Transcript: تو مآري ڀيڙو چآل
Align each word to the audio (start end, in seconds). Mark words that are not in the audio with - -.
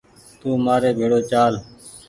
تو 0.39 0.49
مآري 0.65 0.91
ڀيڙو 0.97 1.19
چآل 1.31 1.53